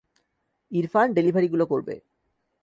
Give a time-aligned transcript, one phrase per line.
[0.71, 1.95] ইরফান ডেলিভারিগুলো করবে।